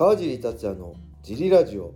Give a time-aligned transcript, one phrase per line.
[0.00, 1.92] 川尻達也のジリラジオ。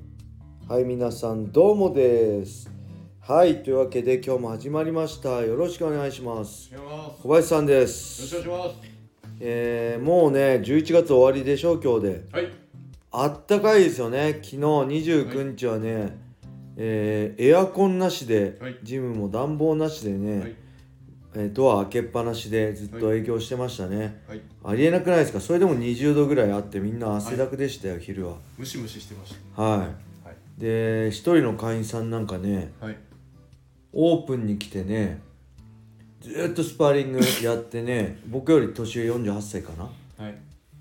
[0.69, 2.71] はい皆さんどうもです。
[3.19, 5.41] はいというわけで今日も始まりました。
[5.41, 6.71] よろしくお願いします。
[6.75, 8.77] よろ小林さんでしすくお願いし
[9.41, 12.25] えー、もうね11月終わりでしょう今日で。
[12.31, 12.45] ます。
[12.45, 12.53] はい。
[13.11, 14.35] あったかいですよね。
[14.35, 16.19] 昨日29日はね、
[16.77, 18.81] えーエアコンなしで、はい。
[18.83, 20.57] ジムも暖房なしでね、はい。
[21.37, 24.41] えードア開けっぱなしでずっと営業してましたね、はい。
[24.65, 25.41] ありえなくないですか？
[25.41, 30.29] それでも20度ぐらいあってみんな汗だくでしたよ、昼はムシムシしてましはいた。
[30.29, 30.37] はい。
[30.59, 32.97] で一人の会員さんなんかねはい。
[33.93, 35.21] オープンに来てね
[36.21, 39.85] ずーっとスパーリング やってね僕より年上48歳かな、
[40.25, 40.35] はい。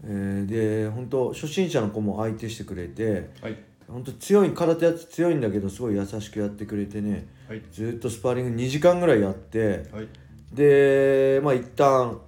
[0.06, 3.58] えーで本当初心者の子も相手してくれてはい。
[3.88, 7.62] 本当強い空手やつ強いんだけどすごい優しくやってくれてねはい。
[7.72, 10.08] ずーっとスパーリング2時間ぐらいやってはい。
[10.54, 12.20] でまあ一旦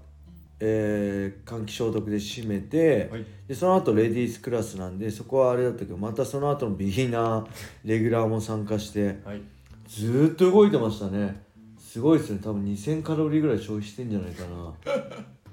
[0.60, 3.26] えー換気消毒で締めて、はい。
[3.48, 7.46] でその後レディースクラスなんでそこはあれだったけどまたその後のビギナー
[7.84, 9.42] レギュラーも参加してはい。
[9.88, 11.44] ずーっと動いてましたね。
[11.78, 12.40] すごいですね。
[12.44, 14.74] 多分2000カロリーぐらい消費してんじゃないかな。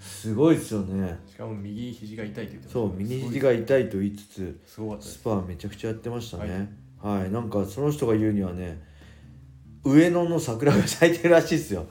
[0.01, 1.19] すごいですよね。
[1.29, 4.61] しかも右肘が痛いって言ってそう右肘が痛いと言いつつ。
[4.67, 4.79] ス
[5.19, 6.73] パーめちゃくちゃやってましたね。
[7.03, 8.81] はい、なんかその人が言うにはね
[9.85, 11.87] 上野の桜が咲いてるらしいですよ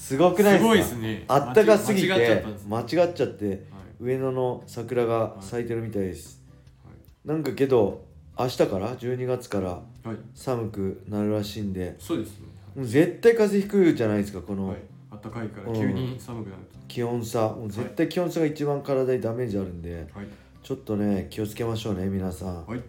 [0.00, 0.64] すごくないですか？
[0.64, 3.58] すごいですねあったかすぎて間違っちゃったんですね間違っちゃってはい。
[4.00, 6.42] 上野の桜が咲いてるみたいです、
[6.84, 7.28] はい。
[7.28, 8.02] なんかけど
[8.38, 9.82] 明日から12月からは
[10.14, 10.16] い。
[10.34, 12.46] 寒くなるらしいんでそうですね。
[12.74, 14.78] もう絶対風邪ひくじゃないですかこのはい。
[15.10, 20.18] あったかいから急に寒くなる気温差もう絶対気温差が一番体にダメージあるんでと。
[20.18, 20.28] はい。
[20.62, 22.82] ちょっとね気をつけましょうね皆さんはい。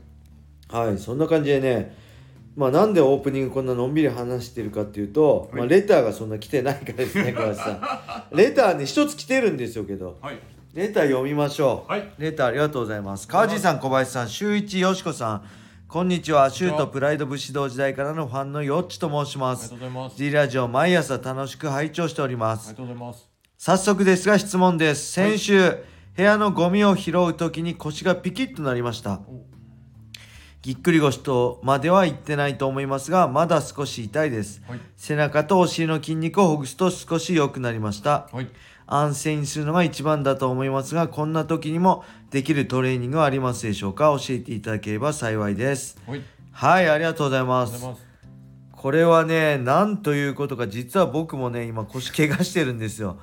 [0.70, 1.94] はいそんな感じでね
[2.56, 5.60] まあなんでオープニングこんなのんびり話してるかっていうと、はい。
[5.60, 7.72] まあ、レターがそんな来てないからですね小林さ。
[7.72, 7.82] ん
[8.36, 10.18] レターね一つ来てるんですよけど。
[10.22, 10.40] はい。
[10.74, 12.12] レター読みましょう、はい。
[12.18, 13.28] レターありがとうございます。
[13.28, 15.44] 川地さん小林さん周一よしこさん。
[15.88, 16.50] こんにちは。
[16.50, 19.74] シュートプライド武士道時代からのファンのよっちと申します。
[19.74, 20.18] ありがとうございます。
[20.18, 23.28] G ラジオ毎朝楽しく拝聴しておりまありすがとうございます。
[23.58, 25.12] 早速ですが質問です。
[25.12, 25.75] 先週、
[26.16, 29.22] 部屋のゴミを拾う時に腰がピキッとなりました。
[29.28, 29.50] お
[30.62, 34.80] ぎっくり腰とまでは言ってないと思いますがまだ少し痛いですはい。
[34.96, 38.48] 背中とお尻の筋肉をほぐすと少し良くなりましたはい。
[38.86, 44.16] 安静にするのが一番だと思いますがこんな時にもできるトレーニングはありますでしょうか？
[44.20, 46.22] 教えていただければ幸いですはい。
[46.52, 47.86] はいありがとうございあます。
[48.72, 53.18] これはねなんということか実は僕もね今腰怪我してるんですよ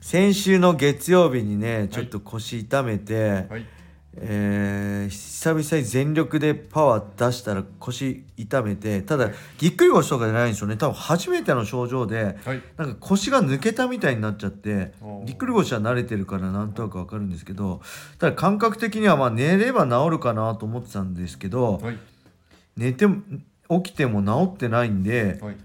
[0.00, 3.66] 先週の月曜日にねちょっと腰痛めて、はい。
[4.22, 12.62] えー久々に全力でパワー出したら腰痛めてただぎっくり腰とかじゃないんですよね多分初めての症状ではい。
[12.76, 14.92] なんか腰が抜けたみたいになっちゃって
[15.24, 17.80] ぎっくり腰は慣れてるからなんとなくわかるんですけど
[18.18, 21.98] ただ感覚的にはまあ寝れば治るかなと思ってたんですけどはい。
[22.76, 23.22] 寝ても
[23.82, 25.56] 起きても治ってないんではい。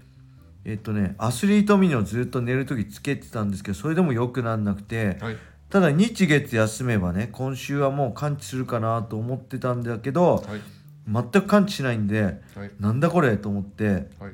[0.64, 5.36] えっとねアスリートミニをずっと寝る時つけてたんですけどそれでも良くなんなくてはい。
[5.68, 10.60] ただ日月休めばね今週はもう完治するかなと思ってたんだけどはい。
[11.08, 12.70] 全く完治しないんではい。
[12.80, 13.84] なんだこれと思って
[14.18, 14.32] はい。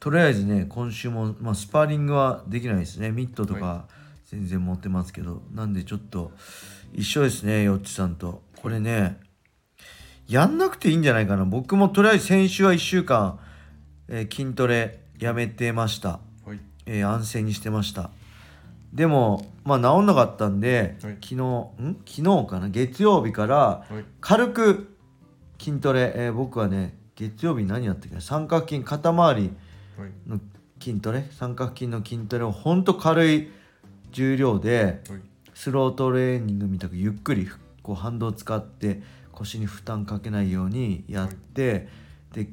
[0.00, 3.84] とりあえずね今週も、まあ、スパーリングはできないですねミットとかは
[4.30, 6.32] 全然持ってますけど、なんでちょっと
[6.92, 9.18] 一緒ですねよっちさんとこれね
[10.26, 13.38] やんなくていいんじゃないかな僕もとりあえず先週は1週間、
[14.08, 16.60] えー筋トレやめてました、はい。
[16.86, 18.10] えー安静にしてました
[18.94, 21.14] でもまあ治んなかったんで、はい。
[21.14, 21.96] 昨日ん？
[22.06, 22.68] 昨日かな？
[22.68, 24.04] 月曜日からはい。
[24.20, 24.96] 軽く
[25.58, 28.14] 筋トレ、えー僕はね月曜日何やったっけ？
[28.14, 29.50] な三角筋肩周り
[29.98, 30.10] はい。
[30.26, 30.40] の
[30.80, 31.26] 筋トレ？
[31.32, 33.50] 三角筋の筋トレをほんと軽い
[34.12, 35.20] 重量ではい。
[35.54, 37.48] スロートレーニングみたくゆっくり
[37.82, 41.88] こう反動を使って腰に負担かけないようにやって、
[42.32, 42.48] で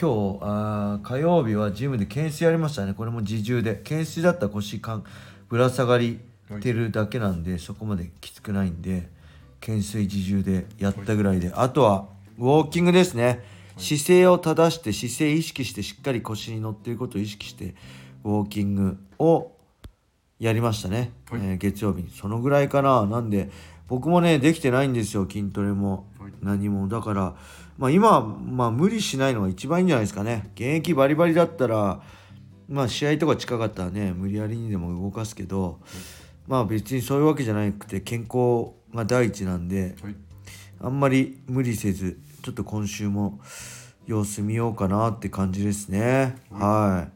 [0.00, 2.94] 今日あー火曜日はジムで懸垂やりましたね。
[2.94, 3.76] これも自重で。
[3.76, 5.04] 懸垂だったら腰かん
[5.48, 6.18] ぶら下がり
[6.60, 9.08] てるだけなんで、そこまできつくないんで
[9.60, 12.08] 懸垂自重でやったぐらいで、あとは
[12.38, 13.44] ウォーキングですね、
[13.76, 17.76] 姿勢を正して姿勢意識してしっかり腰に乗っていることを意識して
[18.24, 19.52] ウォーキングを
[20.40, 21.40] やりましたね、はい。
[21.40, 22.10] えー月曜日に。
[22.10, 23.06] そのぐらいかな。
[23.06, 23.48] なんで
[23.86, 25.28] 僕もねできてないんですよ。
[25.30, 26.06] 筋トレも。
[26.18, 26.32] はい。
[26.42, 26.88] 何も。
[26.88, 27.36] だから、
[27.76, 30.50] まあ、今は、まあ、無理しないのが一番いいんじゃないですかね。
[30.54, 32.00] 現役バリバリだったら
[32.68, 35.80] まあ試合とか近かったらね無理やりにでも動かすけど、
[36.46, 40.14] まあ別にそういうわけじゃなくて健康が第一なんではい。
[40.80, 43.40] あんまり無理せずちょっと今週も
[44.06, 47.12] 様子見ようかなって感じですね、はい。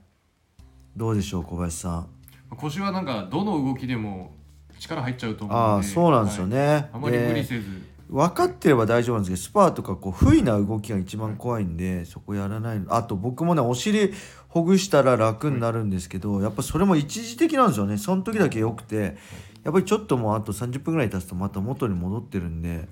[0.97, 2.09] どうでしょう小林さん。
[2.57, 4.33] 腰はなんかどの動きでも
[4.79, 5.65] 力入っちゃうと思うんで。
[5.77, 6.53] ああそうなんですよはい。
[6.53, 12.95] ね、あまり無理でせず分かってれば大丈夫なんですけどスパーとかこう不意な動きが一番怖いんでそこやらないの。
[12.95, 14.13] あと僕もねお尻
[14.49, 17.99] ほぐしたら楽になるんですけどやっぱそれも一時的なんですよね。
[17.99, 19.17] その時だけ良くて
[19.63, 22.89] やっぱりちょっともうあと30分ぐらい経つとまた元に戻ってるんではい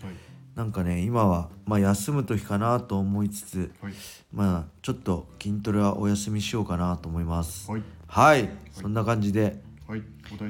[0.54, 3.92] なんかね今はまあ休む時かなと思いつつはい。
[4.32, 7.70] まあちょっと筋トレはお休みしようかなと思います。
[7.70, 7.82] はい。
[8.06, 8.48] はい。
[8.72, 9.62] そんな感じで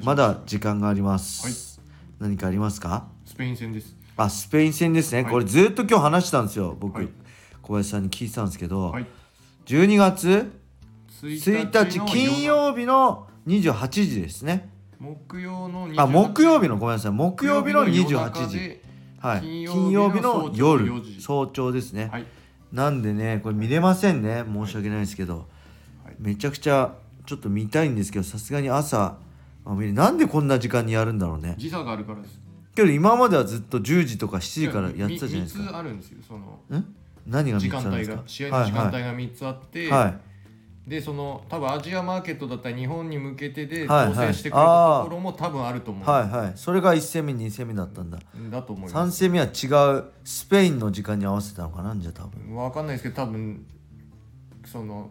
[0.04, 2.30] まだ時間があります、はい。
[2.30, 3.08] 何かありますか？
[3.24, 5.32] スペイン戦ですあスペイン戦ですね、はい。
[5.32, 6.76] これずっと今日話したんですよ。
[6.78, 7.08] 僕、はい。
[7.62, 9.06] 小林さんに聞いてたんですけど、はい。
[9.66, 10.52] 12月
[11.22, 14.70] 1 1日金曜日の28時ですね。
[14.98, 17.12] 木曜のあ木曜日のごめめんなさい。
[17.12, 18.80] 木曜日の28時。
[19.18, 19.40] はい。
[19.40, 21.22] 金金曜日のの夜早朝4時。
[21.22, 22.24] 早朝ですね、はい。
[22.72, 24.44] なんでねこれ見れませんね。
[24.46, 25.48] 申し訳ないですけど、
[26.04, 26.14] はい。
[26.18, 26.94] めちゃくちゃ
[27.26, 29.18] ちょっと見たいんですけどさすがに朝
[29.64, 31.56] あなんでこんな時間にやるんだろうね。
[31.58, 32.40] 時差があるからです
[32.76, 36.18] けど今まではずっと10時とか7時からやってたじゃないです3かつあるんですよ。
[36.28, 36.94] そのん
[37.26, 40.18] 何が時3間帯が試合の時間帯が3つあって、はい、はい
[40.86, 46.52] でその多分アジアマーケットだったら日本に向けてではい調整してくれたところも多分あると思う、はいはい。
[46.54, 48.20] それが1戦目2戦目だったんだ。
[48.50, 51.96] だと思いま3す戦目は違うスペインの時間に合わせたのかな？
[51.96, 52.54] じゃあ多分。
[52.54, 53.66] 分かんないですけど多分
[54.64, 55.10] その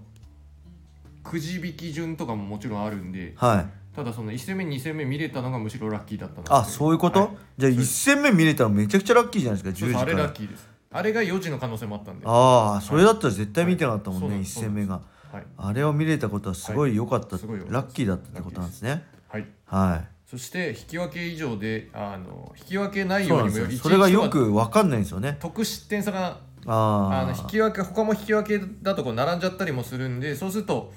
[1.24, 3.66] くじ引き順とかももちろんあるんではい
[3.96, 7.30] ただその1戦目2戦目見れたのがむしろラッキーだったのであそういうこと、はい。
[7.58, 10.68] じゃあ1戦目見れたのめちゃくちゃラッキーじゃないですか10そうそうあれラッキーです。
[10.92, 12.26] あれが4時の可能性もあったんで。
[12.26, 12.34] は
[12.74, 14.40] ああそれだったら絶対見てなかったもんね、はい。
[14.42, 15.02] 1戦目が。
[15.34, 15.44] い。
[15.58, 17.46] あれを見れたことはすごい良かった、はい。
[17.70, 19.04] ラッキーだったってことなんですね。
[19.30, 19.46] はい。
[19.66, 20.08] はい。
[20.30, 23.72] そして引き分け以上であの引き分けないようにもよ。
[23.72, 25.38] それがよく分かんないんですよね。
[25.40, 30.94] 得失点差があああの引き分け他も引き分けだとこう並んじゃったりもするんでそうすると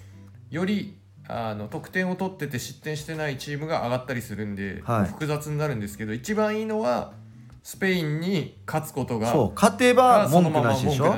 [0.50, 0.96] より
[1.30, 5.08] あの得点を取ってて失点してないチームが上がったりするんで、はい。
[5.08, 7.12] 複雑になるんですけど一番いいのは
[7.62, 11.14] スペインに勝つことがそう勝てば文句なしでしょ？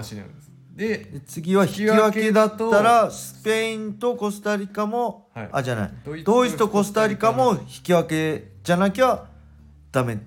[0.74, 5.48] で次は引き分けだったらスペインとコスタリカも、はい。
[5.52, 5.92] あじゃない。
[6.24, 9.26] ドイツとコスタリカも引き分けじゃなきゃ
[9.92, 10.18] ダメ。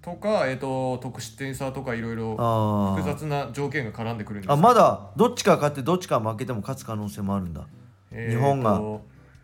[0.00, 7.66] とか、えー、と得失点差とかいろいろ複雑な条件が絡んでくるんですあまだどっちか勝ってどっちか負けても勝つ可能性もあるんだ。
[8.10, 8.80] えーと日本が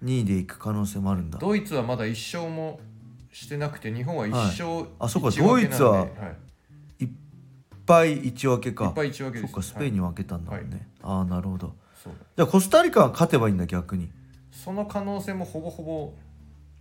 [0.04, 1.38] 2位でいく可能性もあるんだ。
[1.38, 2.80] ドイツはまだ1勝も
[3.32, 6.06] してなくて日本は1勝、あそうかドイツはは
[7.00, 7.04] い。
[7.04, 7.10] いっ
[7.86, 8.86] ぱい1分けか。
[8.86, 11.74] いっぱい1分けそっですかスペインに分けたんだもんね、ああなるほど。
[12.36, 14.10] じゃあコスタリカは勝てばいいんだ逆に。
[14.50, 16.12] その可能性もほぼほぼ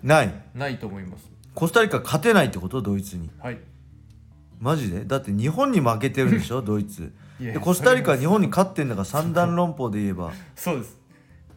[0.02, 0.34] ない。
[0.54, 1.30] ないと思います。
[1.56, 3.30] コスタリカ勝てないってことドイツに。
[3.40, 3.60] はい。
[4.60, 5.06] マジで？
[5.06, 7.14] だって日本に負けてるんでしょ ドイツ。
[7.40, 10.32] でコスタリカは日本に勝ってんだから三段論法で言えば。
[10.56, 10.98] そうです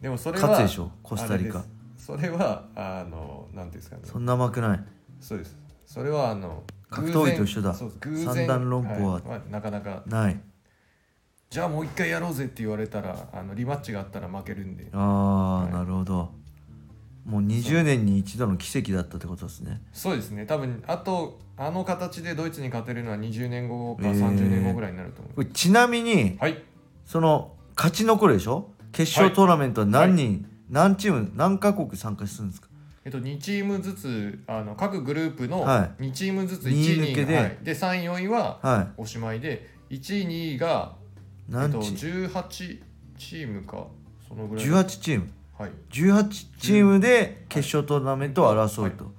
[0.01, 1.63] でもそれは勝つでしょコスタリカ。
[1.97, 4.03] それはあのなんていうんですかね。
[4.05, 4.83] そんな甘くない。
[5.19, 5.57] そうです。
[5.85, 7.73] それはあの格闘技と一緒だ。
[7.73, 9.23] 三段論法はい。
[9.23, 10.03] まあなかなか。
[10.05, 10.39] ない。
[11.49, 14.87] じゃあもう一回やろうぜって言われたらあのリマッチがあったら負けるんで。
[14.93, 15.71] ああ、はい。
[15.71, 16.31] なるほど。
[17.25, 19.81] もう20年に一度の奇跡だったってことですね。
[19.91, 20.45] そうですね。
[20.45, 24.19] 多分あとあの形でドイツに勝てるのは20年後かえー。
[24.19, 26.63] 30年後ぐらいになると思う、これちなみにはい。
[27.05, 32.67] その勝ち残るでしょ決勝トーナメントは何人、何チーム何カ国参加するんですか？
[33.05, 40.95] えっと、2チームずつあの各グループのは2チームずつ1二位2位位抜けではい、で3位4位ははおしまいで1位2位が、
[41.47, 42.49] いえっと、何チーム、18
[43.19, 43.85] チームか
[44.27, 44.65] そのぐらい。
[44.65, 45.29] 18チーム？
[45.59, 45.71] はい。
[45.91, 49.11] 18チームで決勝トーナメントを争うと、は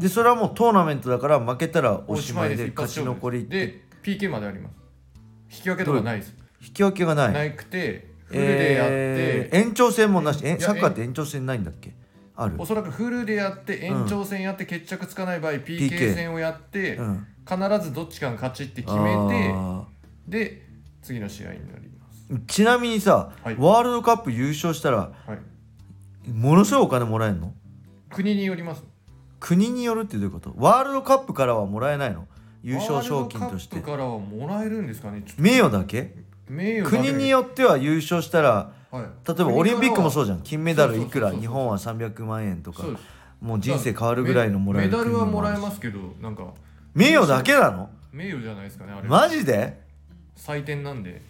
[0.00, 0.02] い。
[0.02, 4.74] でそれはもうトーナメントだから負けたらおしまいで勝ち残りで PK まであります。
[5.50, 6.34] 引き分けとかないです。
[6.60, 7.48] 引き分けがない。
[7.48, 10.40] なくてフルでやって、えー延長戦もなし。
[10.44, 11.94] えサッカーって延長戦ないんだっけ？
[12.36, 12.54] ある？
[12.58, 17.26] おそらくフルでやって延長戦やって決着つかない場合、PK PK 戦をやって、うん。
[17.48, 19.86] 必ずどっちかが勝ちって決めてあ
[20.26, 20.66] で
[21.00, 22.30] 次の試合になります。
[22.30, 23.56] ーちなみにさ、はい。
[23.58, 26.30] ワールドカップ優勝したらはい。
[26.30, 27.54] ものすごいお金もらえるの？
[28.10, 28.84] 国によります。
[29.40, 30.52] 国によるってどういうこと？
[30.58, 32.26] ワールドカップからはもらえないの？
[32.62, 33.76] 優勝賞金として。
[33.76, 35.24] ワールドカップからはもらえるんですかね？
[35.38, 36.14] 名誉だけ？
[36.48, 40.40] 国によっては優勝したらはい、例えばオリンピックもそうじゃん。
[40.40, 42.84] 金メダルいくら日本は300万円とか。
[43.40, 46.54] もう人生変わるぐらいのもらえるメダルはもらえすますけどなんか。
[46.94, 47.90] 名誉だけなの？
[48.12, 49.08] 名誉じゃないですかねあれ。
[49.08, 49.78] マジで？
[50.36, 51.20] 採点なんで。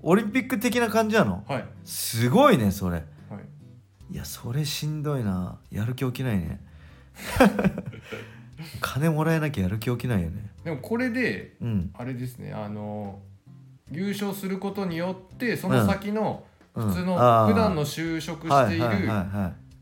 [0.00, 1.44] オリンピック的な感じなの？
[1.46, 1.64] はい。
[1.84, 2.96] すごいねそれ。
[2.96, 3.02] は
[4.10, 4.14] い。
[4.14, 5.58] いやそれしんどいな。
[5.70, 6.60] やる気起きないね。
[8.80, 10.50] 金もらえなきゃやる気起きないよね。
[10.64, 11.90] でもこれでうん。
[11.92, 13.20] あれですねあの
[13.90, 16.88] 優勝することによってその先のうん。
[16.88, 17.14] 普通の
[17.46, 19.08] 普段の就職している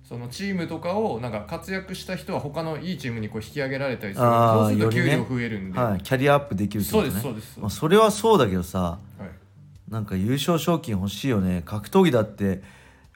[0.04, 7.12] そそのチームとかをなんか活躍した人は他のいいチームにこう引き上げられたりするそうすると給料増えるんで、はいキャリアアップできるってことね。
[7.12, 7.60] そうですそうです。
[7.60, 9.90] まあ、それはそうだけどさはい。
[9.90, 11.62] なんか優勝賞金欲しいよね。
[11.64, 12.62] 格闘技だって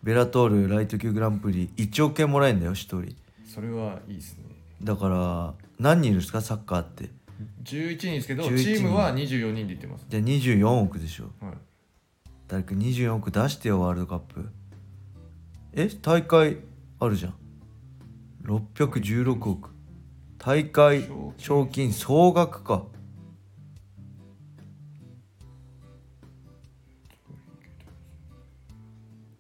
[0.03, 3.15] ベラトールライト級グランプリ1億円もらえるんだよ1人。
[3.45, 4.45] それはいいですね。
[4.83, 6.41] だから何人いるんですか？
[6.41, 7.11] サッカーって
[7.65, 8.87] 11人ですけどチ11人。
[8.87, 11.33] ームは24人でいってます、じゃあ24億でしょ。
[11.41, 11.55] はい、
[12.49, 14.49] 誰か24億出してよワールドカップ。
[15.73, 16.59] え大会
[16.99, 17.35] あるじゃん。
[18.45, 19.71] 616億。
[20.39, 22.85] 大会賞金総額か。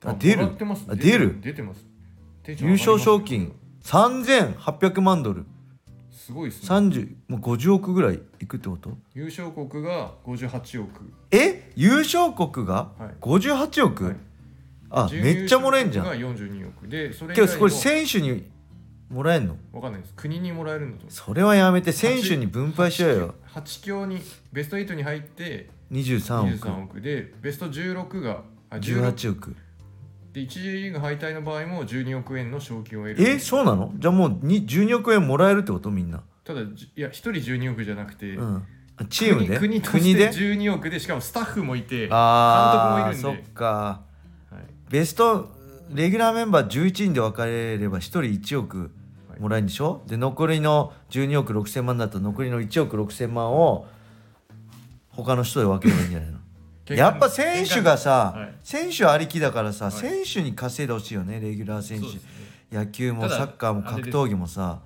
[0.04, 0.52] あ出る。
[0.52, 0.84] ってます。
[0.88, 1.40] あ出る。
[1.40, 1.86] 出てます。
[2.48, 5.46] 優勝賞金3800万ドル
[6.26, 6.68] すごいですね。
[6.68, 8.90] 30もう50億ぐらいいくってこと？
[9.14, 11.12] 優勝国が58億。
[11.30, 11.70] え？
[11.76, 13.14] 優勝国がはい。
[13.20, 14.16] 58億、はい。
[14.90, 16.06] あめっちゃもらえんじゃん。
[16.06, 16.88] 国が42億。
[16.88, 18.50] でそれ以けどこれ選手に
[19.08, 19.56] もらえんの？
[19.72, 20.14] わかんないです。
[20.16, 21.12] 国にもらえるんだと思う。
[21.12, 23.34] それはやめて選手に分配しようよ。
[23.54, 24.20] 8強に
[24.52, 26.68] ベスト8に入って23億。
[26.68, 27.00] 23億。
[27.00, 29.56] でベスト16があ16 18億
[30.36, 33.26] で1次リーグ敗退の場合も12億円の賞金を得る。
[33.26, 33.90] えそうなの？
[33.96, 35.90] じゃあもうに12億円もらえるってこと？
[35.90, 38.62] みんな、ただじいや1人12億じゃなくて、うん、
[38.98, 39.58] あチームで？
[39.58, 43.64] 国国でして12億でしかもスタッフもいて監督ああそっもいるんで、か。
[43.64, 45.48] はい、ベスト
[45.90, 48.90] レギュラーメンバー11人で分かれれば1人1億
[49.40, 50.02] もらえるんでしょ？
[50.06, 53.86] で残りの12億6千万だと残りの1億6千万を
[55.08, 56.35] 他の人で分ければいいんじゃないの？
[56.94, 58.54] やっぱ選手がさ、はい。
[58.62, 59.94] 選手ありきだからさ、はい。
[59.94, 62.06] 選手に稼いでほしいよねレギュラー選手。
[62.06, 62.12] ね。
[62.70, 64.80] 野球もサッカーも格闘技もさ。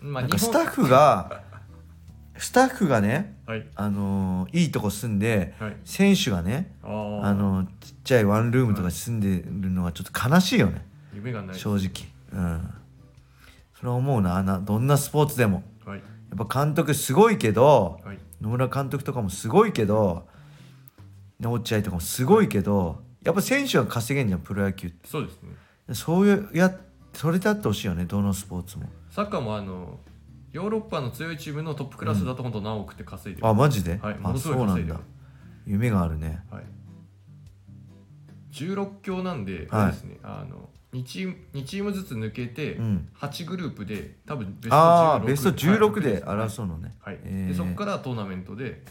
[0.00, 1.42] まあなんかスタッフが
[2.38, 3.66] スタッフがね、はい。
[3.74, 5.76] あのーいいとこ住んではい。
[5.84, 10.86] 選手がねあのちっちゃいワンルームとか住んでるのはちょっと悲しいよね。
[11.14, 11.58] 夢がない。
[11.58, 12.08] 正直。
[12.32, 12.74] うん。
[13.76, 14.42] それは思うな。
[14.42, 15.64] などんなスポーツでも。
[15.84, 15.98] はい。
[15.98, 18.18] やっぱ監督すごいけどはい。
[18.40, 20.26] 野村監督とかもすごいけど
[21.48, 25.08] 落合とかもすごいけどやっぱ選手は稼げんじゃんプロ野球って。
[25.08, 25.50] そうですね。
[25.94, 26.74] そういうや
[27.12, 28.88] それであってほしいよねどのスポーツも。
[29.10, 29.98] サッカーもあの
[30.52, 34.76] ヨーロッパの強いチームのトップクラスだと本当何億って稼いでます、あマジで、あはいものすごいそうなんだ。
[34.76, 35.02] 稼いでます
[35.66, 36.42] 夢があるね。
[36.50, 36.64] はい、
[38.52, 39.92] 16強なんで、はい。
[39.92, 43.08] ですねあの2チーム2チームずつ抜けて、うん。
[43.18, 46.22] 8グループで多分ベスト16ああベスト16はいではい。
[46.48, 48.82] 争うのね、はいえーでそこからトーナメントで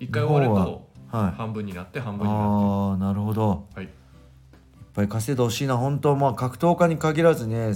[0.00, 1.32] 1回終わる日とはい。
[1.32, 3.66] 半分になって半分になっああなるほど。
[3.74, 3.86] てはい。
[3.86, 3.90] いっ
[4.94, 5.76] ぱい稼いでほしいな。
[5.76, 7.74] 本当まあ格闘家に限らずね、はい。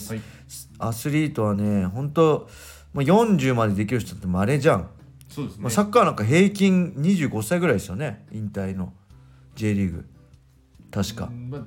[0.79, 2.49] アスリートはね本当
[2.95, 4.89] まあ、40までできる人って稀じゃん、
[5.29, 8.93] そうですね、まあ、サッカーなんか平均25歳ぐらいですよね引退の。
[9.57, 10.09] J リーグ。
[10.91, 11.63] 確か、うんまあ、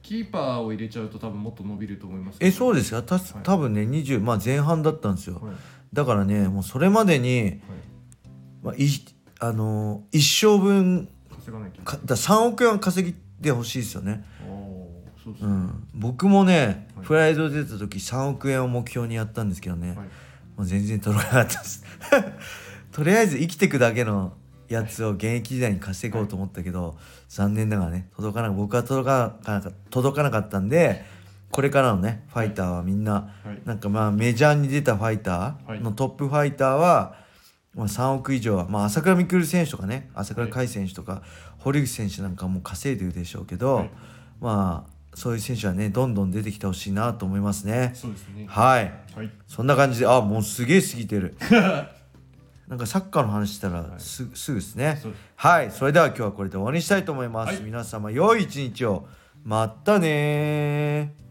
[0.00, 3.02] キーパーを入れちゃうと多分もっと伸びると思いますえそうですか？
[3.02, 3.20] たい。
[3.42, 5.54] 多分ね20、まあ、前半だったんですよ、はい。
[5.92, 7.60] だからねもうそれまでに、
[8.62, 8.86] まあ、い
[9.42, 11.82] あのー一生分稼がなきゃ。
[11.82, 14.24] かだ3億円は稼ぎでほしいですよね。
[15.24, 17.06] そううん、僕もね、はい。
[17.06, 19.96] プライド出た時3億円を目標にやったんですけどね、はい。
[19.96, 20.04] も
[20.58, 21.84] う全然届かなかったです。
[22.92, 24.34] とりあえず生きていくだけの
[24.68, 26.96] やつを現役時代に稼ごうと思ったけど、
[27.28, 31.04] 残念ながらね届かな僕は届かなか届かなかったんで
[31.50, 33.12] これからのねファイターはみんな、
[33.44, 33.60] はい。
[33.64, 37.21] なんかまあメジャーに出たファイターのトップファイターは、
[37.74, 41.22] まあ、3億以上は、まあ、朝倉未来選手とかね朝倉海選手とか、
[41.58, 43.90] 堀口選手なんかもう稼いでるでしょうけど、はい。
[44.40, 47.92] まあそういう選手はねどんどん出てきてほしいなと思いますね。
[47.94, 48.46] そうですね。
[48.48, 48.92] はい。
[49.14, 49.30] はい。
[49.46, 51.36] そんな感じであもうすげえ過ぎてる。
[52.68, 55.00] なんかサッカーの話したらす,、すぐですね。
[55.36, 55.70] はい。
[55.70, 57.62] それでは今日はこれで終わりにしたいと思います、はい。
[57.62, 59.06] 皆様良い一日を。
[59.44, 61.21] またねー